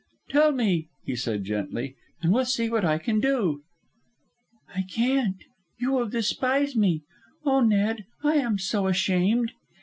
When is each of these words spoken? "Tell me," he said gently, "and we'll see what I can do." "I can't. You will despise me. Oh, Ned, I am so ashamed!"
"Tell 0.29 0.51
me," 0.51 0.87
he 1.05 1.15
said 1.15 1.43
gently, 1.43 1.95
"and 2.23 2.33
we'll 2.33 2.45
see 2.45 2.71
what 2.71 2.83
I 2.83 2.97
can 2.97 3.19
do." 3.19 3.61
"I 4.73 4.81
can't. 4.81 5.43
You 5.77 5.91
will 5.91 6.09
despise 6.09 6.75
me. 6.75 7.03
Oh, 7.45 7.59
Ned, 7.59 8.05
I 8.23 8.37
am 8.37 8.57
so 8.57 8.87
ashamed!" 8.87 9.51